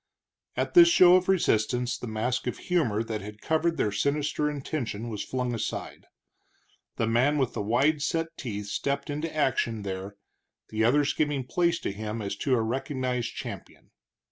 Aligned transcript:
At 0.57 0.73
this 0.73 0.87
show 0.87 1.13
of 1.17 1.29
resistance 1.29 1.95
the 1.95 2.07
mask 2.07 2.47
of 2.47 2.57
humor 2.57 3.03
that 3.03 3.21
had 3.21 3.39
covered 3.39 3.77
their 3.77 3.91
sinister 3.91 4.49
intention 4.49 5.09
was 5.09 5.23
flung 5.23 5.53
aside. 5.53 6.07
The 6.95 7.05
man 7.05 7.37
with 7.37 7.53
the 7.53 7.61
wide 7.61 8.01
set 8.01 8.35
teeth 8.35 8.65
stepped 8.65 9.11
into 9.11 9.31
action 9.31 9.83
there, 9.83 10.15
the 10.69 10.83
others 10.83 11.13
giving 11.13 11.43
place 11.43 11.77
to 11.81 11.91
him 11.91 12.19
as 12.19 12.35
to 12.37 12.55
a 12.55 12.63
recognized 12.63 13.35
champion. 13.35 13.91